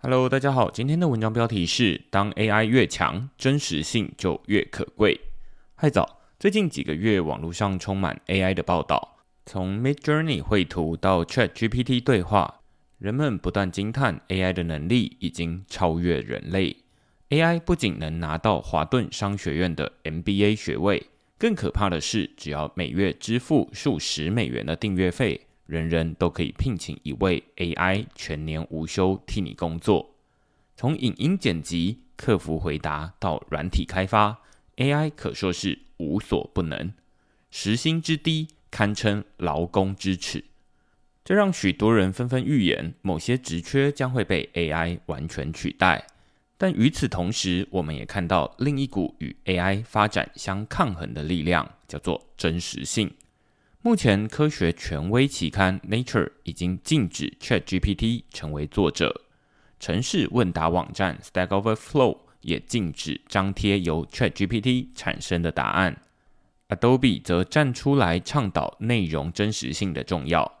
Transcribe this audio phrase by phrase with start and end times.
[0.00, 5.20] Hello，大家好，今天的文章标题是：当 AI 越强，真实性就越可贵。
[5.74, 12.60] 嗨早，最近几个月，网络上充满 AI 的报道，从 Midjourney 绘图到 ChatGPT 对话，
[12.98, 16.76] 人们不断惊叹 AI 的能力已经超越人类。
[17.30, 25.47] AI 不仅能拿到华顿商学院的 MBA 学位，更可怕的是，只要每月支付数十美元的订阅费。
[25.68, 30.14] 人人都可以聘请一位 AI 全年无休替你工作，
[30.74, 34.38] 从影音剪辑、客服回答到软体开发
[34.76, 36.90] ，AI 可说是无所不能。
[37.50, 40.42] 时薪之低，堪称劳工之耻。
[41.22, 46.06] 这让许多人纷纷预言，某些职缺将会被 AI 完全取代。
[46.56, 53.12] 但与此同时，我们也看到另一股与 AI 发展相抗衡的力量，叫做真实性。
[53.80, 59.22] 目前，科学权威期刊《Nature》已经禁止 ChatGPT 成为作者，
[59.78, 65.96] 城市问答网站 Stack Overflow 也禁止张贴由 ChatGPT 产生的答案。
[66.70, 70.52] Adobe 则站出来倡导内容真实性的重要。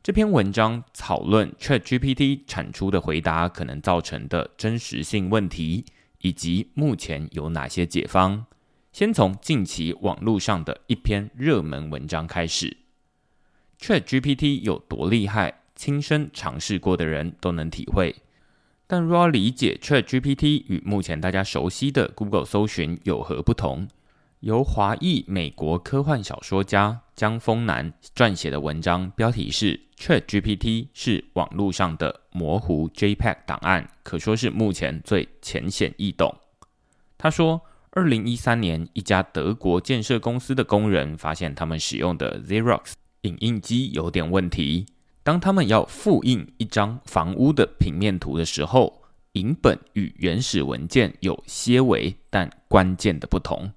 [0.00, 5.84] 这篇文章讨论 ChatGPT 产出的回答可能造成的真实性问题，
[6.20, 8.46] 以及目前有哪些解方。
[8.92, 12.76] 先从近期网络上的一篇热门文章开始。
[13.80, 18.14] ChatGPT 有多厉害，亲身尝试过的人都能体会。
[18.86, 23.88] 但若要理解 ChatGPT 与目前大家熟悉的 Google 搜寻有何不同，
[24.40, 36.36] 由华裔美国科幻小说家江丰南撰写的文章，标题是 “ChatGPT 是网络上的模糊 JPEG 档案”，可说是目前最浅显易懂。
[37.16, 37.62] 他说。
[37.94, 44.86] 二零一三年，一家德国建设公司的工人发现，他们使用的 Xerox 影印机有点问题。
[45.22, 53.70] 当他们要复印一张房屋的平面图的时候，影本与原始文件有些微但关键的不同。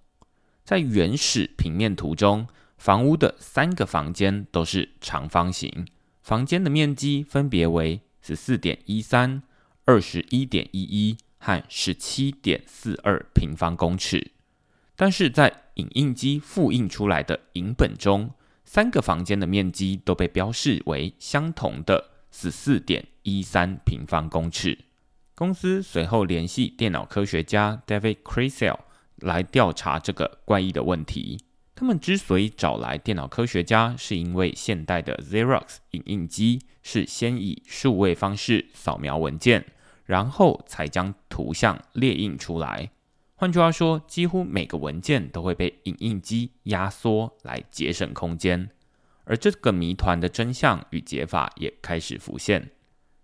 [0.63, 5.85] 在原始平面图中，房屋的三个房间都是长方形，
[6.21, 9.43] 房间的面积分别为十四点一三、
[9.83, 11.17] 二十一点一一。
[11.45, 14.31] 和十七点四二平方公尺，
[14.95, 18.31] 但是在影印机复印出来的影本中，
[18.63, 24.79] 三个房间的面积都被标示为相同的十四点一三平方公尺。
[25.35, 28.79] 公司随后联系电脑科学家 David c r i s e l
[29.17, 31.39] 来调查这个怪异的问题。
[31.75, 39.63] 他们之所以找来电脑科学家，是因为现代的 Xerox 影印机是先以数位方式扫描文件。
[40.05, 42.91] 然后才将图像列印出来。
[43.35, 48.69] 换句话说，几乎每个文件都会被影印机压缩来节省空间。
[49.25, 52.71] 而这个谜团的真相与解法也开始浮现。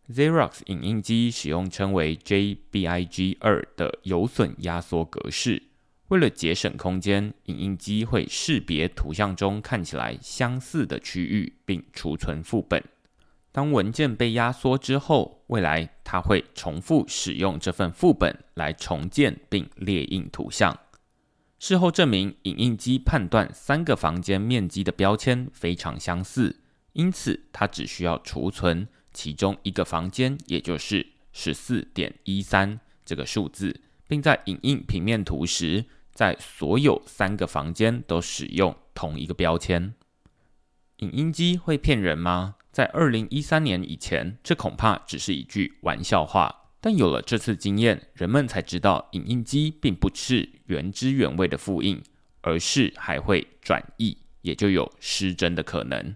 [0.10, 5.64] Xerox 影印机使用称为 JBIG 二的有损压缩格式。
[6.10, 12.84] 为了节省空间，影印机会识别图像中看起来相似的区域，并储存副本。
[13.52, 20.78] 当文件被压缩之后，未来它会重复使用这份副本来重建并列印图像。
[21.60, 26.62] 事后证明，影印机判断三个房间面积的标签非常相似，
[26.94, 39.94] 因此它只需要储存其中一个房间，也就是十四点一三这个数字，并在影印平面图时，在所有三个房间都使用同一个标签。
[40.98, 42.56] 影印机会骗人吗？
[42.72, 46.70] 在二零一三年以前，这恐怕只是一句玩笑话。
[46.80, 52.02] 但有了这次经验，人们才知道，影印机并不是原汁原味的复印，
[52.42, 56.16] 而是还会转译，也就有失真的可能。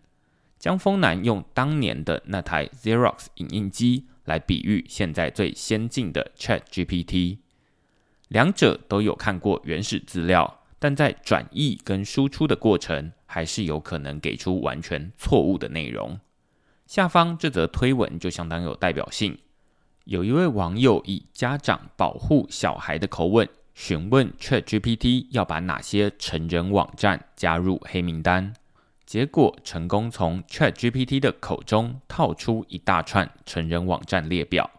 [0.58, 7.38] 江丰南用当年的那台 Xerox 影印机来比喻现在最先进的 Chat GPT，
[8.30, 16.20] 两者都有看过原始资料，但在转译跟输出的过程，还是有可能给出完全错误的内容。
[16.96, 19.38] 下方这则推文就相当有代表性。
[20.06, 28.54] 有一位网友以家长保护小孩的口吻询问 ChatGPT 要把哪些成人网站加入黑名单，
[29.06, 34.72] 结果成功从 ChatGPT 的口中套出一大串成人网站列表。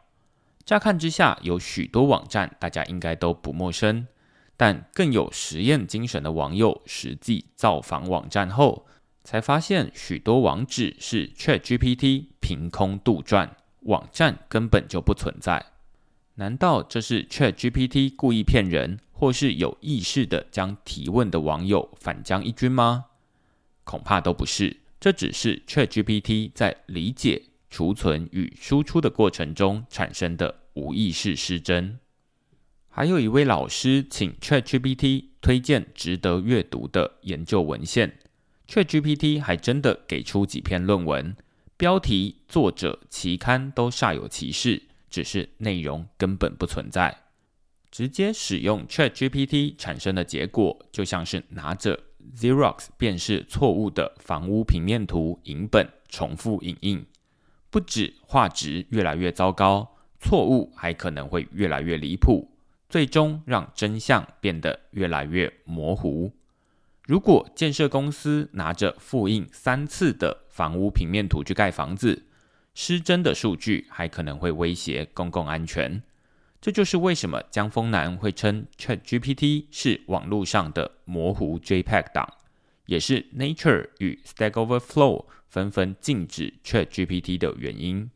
[0.65, 4.07] 乍看之下，有许多网站大家应该都不陌生，
[4.57, 8.86] 但更有实验精神的网友实际造访网站后。
[9.27, 13.51] 才发现许多网址是 ChatGPT 凭空杜撰，
[13.81, 15.67] 网站根本就不存在。
[16.37, 23.07] 难道这是 ChatGPT 故意骗人，或是有意识的将提问的网友反将一军吗？
[23.83, 31.99] 恐怕都不是，这只是 ChatGPT 在理解、储存与输出的过程中产生的无意识失真。
[32.89, 38.19] 还有一位老师请 ChatGPT 推荐值得阅读的研究文献
[38.69, 41.37] ，ChatGPT 还真的给出几篇论文，
[41.77, 47.23] 标题、作者、期刊都煞有其事，只是内容根本不存在。
[47.91, 51.99] 直接使用 ChatGPT 产生的结果，就像是拿着
[52.37, 57.07] Xerox 辨识错误的房屋平面图影本重复影印，
[57.71, 62.51] 不止画质越来越糟糕，错误还可能会越来越离谱，
[62.89, 66.33] 最终让真相变得越来越模糊。
[67.07, 72.25] 如果建设公司拿着复印三次的房屋平面图去盖房子，
[72.75, 76.03] 失真的数据还可能会威胁公共安全。
[76.61, 82.29] 这就是为什么江峰南会称 ChatGPT 是网络上的模糊 JPEG 档，
[82.87, 88.11] 也是 Nature 与 Stack Overflow 纷纷禁止 ChatGPT 的原因。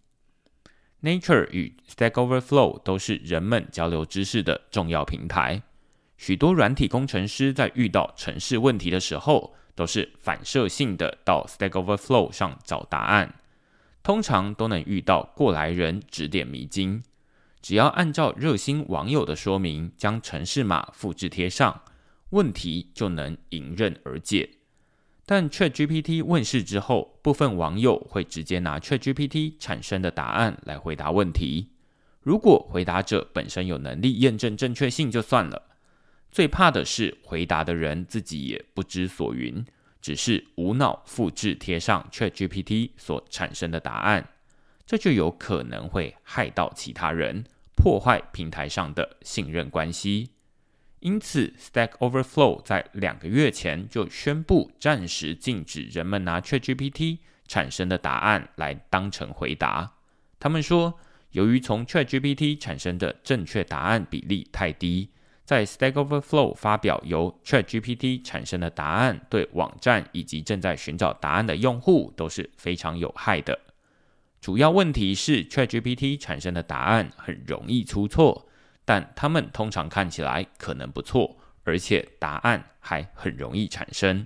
[1.02, 5.62] Nature 与 Stack Overflow 都是人们交流知识的重要平台。
[6.20, 13.36] 许多软体工程师在遇到程式问题的时候，都是反射性的到 Stack Overflow 上找答案，
[14.02, 17.02] 通常都能遇到过来人指点迷津。
[17.62, 21.80] 只要按照热心网友的说明，将城市码复制贴上，
[22.28, 24.50] 问题就能迎刃而解。
[25.24, 31.70] 但 ChatGPT 问世之后，部分网友会直接拿 ChatGPT 产生的答案来回答问题。
[32.20, 35.69] 如果回答者本身有能力验证正确性就算了，
[36.30, 39.64] 最怕的是回答的人自己也不知所云，
[40.00, 44.28] 只是无脑复制贴上 ChatGPT 所产生的答案。
[44.86, 47.44] 这就有可能会害到其他人，
[47.76, 50.30] 破坏平台上的信任关系。
[51.00, 59.94] 因此，Stack Overflow 在两个月前就宣布暂时禁止人们拿 ChatGPT 产生的答案来当成回答。
[60.38, 60.98] 他们说，
[61.30, 65.10] 由于从 ChatGPT 产生的正确答案比例太低，
[65.50, 73.58] 在 Stack Overflow 发表由 ChatGPT 产生的答案，对网站以及正在寻找答案的用户都是非常有害的。
[74.40, 78.48] 主要问题是，ChatGPT 产生的答案很容易出错，
[78.84, 84.24] 但它们通常看起来可能不错，而且答案还很容易产生。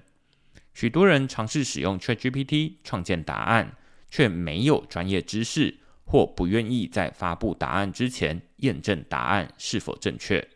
[0.75, 3.75] 许多人尝试使用 ChatGPT 创建答案，
[4.11, 10.47] 却没有专业知识，或不愿意在发布答案之前验证答案是否正确。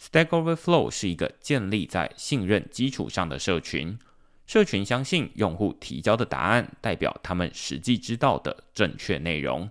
[0.00, 3.98] Stack Overflow 是一个建立在信任基础上的社群。
[4.46, 9.68] 社群相信用户提交的答案代表他们实际知道的正确内容，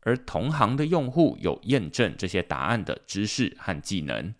[0.00, 4.34] 而同行的用户有验证这些答案的知识和技能。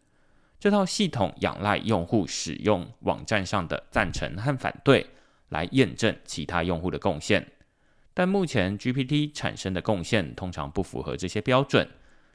[0.59, 5.07] 这套系统仰赖用户使用网站上的赞成和反对
[5.51, 7.47] 来验证其他用户的贡献。
[8.15, 11.87] 但目前 GPT 产生的贡献通常不符合这些标准。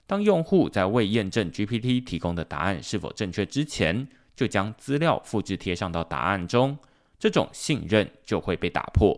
[0.10, 6.76] 当用户在未验证 GPT 提供的答案是否正确之前，就将资料复制贴上到答案中。
[7.20, 9.16] 这种信任就会被打破。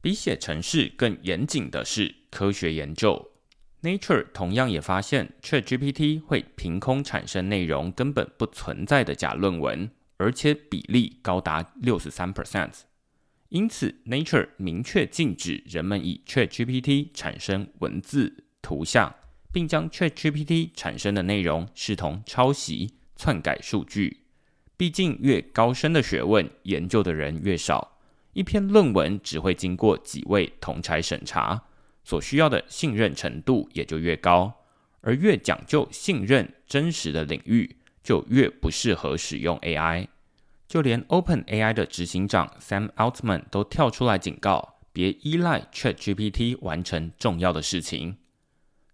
[0.00, 3.30] 比写程式更严谨的是科学研究。
[3.82, 12.80] Nature 同样也发现，ChatGPT 会凭空产生内容根本不存在的假论文，而且比例高达六十三 percent。
[13.50, 19.14] 因此，Nature 明确禁止人们以 ChatGPT 产生文字、图像，
[19.54, 24.24] 并将 ChatGPT 产生的内容视同抄袭、篡改数据。
[24.76, 27.96] 毕竟，越高深的学问，研究的人越少，
[28.32, 31.66] 一篇论文只会经过几位同才审查，
[32.02, 34.52] 所需要的信任程度也就越高。
[35.02, 40.08] 而越讲究信任、真实的领域，就越不适合使用 AI。
[40.66, 48.16] 就连 OpenAI 的执行长 Sam Altman 都跳出来警告：别依赖 ChatGPT 完成重要的事情。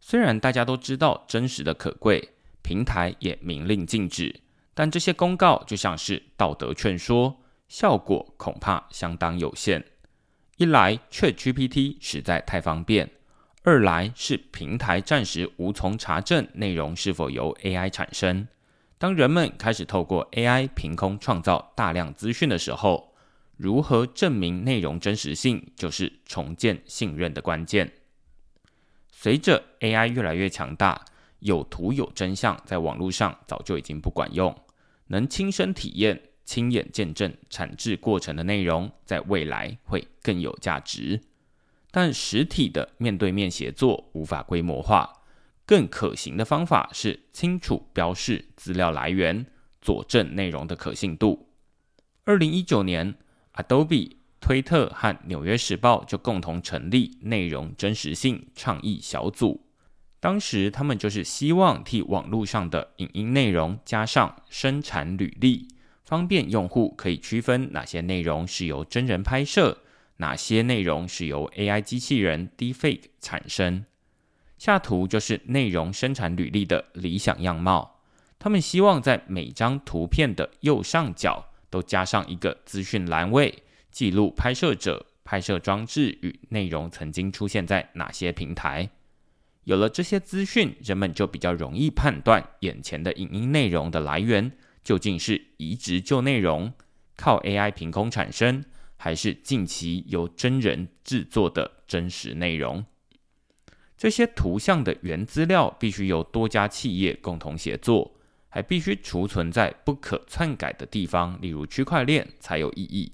[0.00, 2.30] 虽然大家都知道真实的可贵，
[2.62, 4.40] 平台也明令禁止。
[4.74, 9.84] 但这些公告就像是道德劝说，效果恐怕相当有限。
[10.56, 13.06] 一来，ChatGPT 实在太方便；
[13.62, 18.48] 二来是平台暂时无从查证内容是否由 AI 产生。
[18.98, 23.14] 当人们开始透过 AI 凭空创造大量资讯的时候，
[23.56, 27.92] 如何证明内容真实性，就是重建信任的关键。
[29.22, 31.04] 随着 AI 越来越强大。
[31.40, 34.54] 有图有真相，在网络上早就已经不管用。
[35.08, 41.20] 能亲身体验、亲眼见证产制过程的内容，在未来会更有价值。
[41.90, 45.22] 但实体的面对面协作无法规模化，
[45.66, 49.44] 更可行的方法是清楚标示资料来源，
[49.82, 51.50] 佐证内容的可信度。
[52.24, 53.14] 二零一九年
[53.54, 59.66] ，Adobe、推特和纽约时报就共同成立内容真实性倡议小组。
[60.18, 65.68] 当时他们就是希望替网络上的影音内容加上生产履历，
[66.04, 69.78] 方便用户可以区分哪些内容是由真人拍摄，
[70.16, 73.84] 哪些内容是由 AI 机器人 defake 产生。
[74.58, 78.00] 下图就是内容生产履历的理想样貌。
[78.38, 88.90] 他们希望在每张图片的右上角都加上一个资讯栏位，记录拍摄者、拍摄装置与内容曾经出现在哪些平台。
[89.64, 96.72] 有了这些资讯，人们就比较容易判断眼前的影音内容的来源究竟是移植旧内容、
[97.16, 98.64] 靠 AI 凭空产生，
[98.96, 102.84] 还是近期由真人制作的真实内容。
[103.96, 108.16] 这些图像的原资料必须由多家企业共同协作，
[108.48, 113.12] 还必须储存在不可篡改的地方，例如区块链才有意义。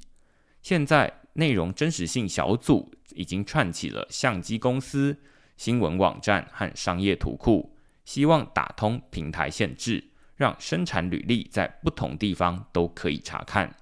[0.68, 5.16] 现在，内容真实性小组已经串起了相机公司。
[5.56, 7.72] 新闻网站和商业图库
[8.04, 10.02] 希望打通平台限制，
[10.34, 13.72] 让生产履历在不同地方都可以查看。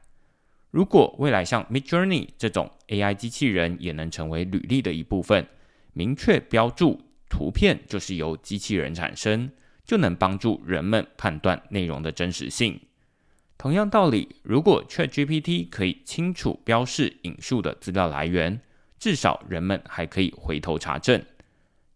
[0.70, 5.46] 如果未来像 Midjourney 这种 AI 机器人也能成为履历的一部分，
[5.94, 7.00] 明确标注
[7.30, 9.50] 图片就是由机器人产生，
[9.86, 12.78] 就能帮助人们判断内容的真实性。
[13.64, 18.60] 同样道理，如果 ChatGPT 可以清楚标示引述的资料来源，
[18.98, 21.24] 至少人们还可以回头查证。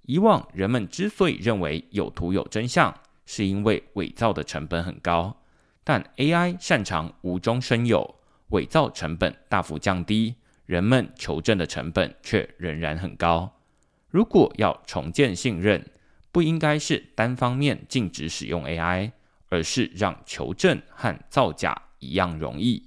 [0.07, 5.43] 以往人们之所以认为有图有真相，是因为伪造的成本很高。
[5.85, 8.15] 但 AI 擅长无中生有，
[8.49, 13.61] 伪造成本大幅降低，人们求证的成本却仍然很高。
[14.09, 15.85] 如果要重建信任，
[16.33, 19.11] 不应该是单方面禁止使用 AI，
[19.49, 22.85] 而是让求证和造假一样容易。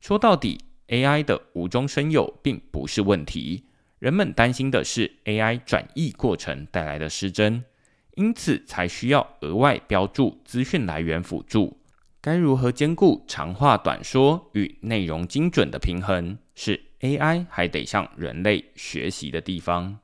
[0.00, 3.64] 说到底，AI 的无中生有并不是问题。
[3.98, 7.62] 人们担心的是 AI 转译过程带来的失真，
[8.14, 11.78] 因此才需要额外标注资讯来源辅助。
[12.22, 19.99] 该如何兼顾长话短说与内容精准的平衡，是 AI 还得向人类学习的地方。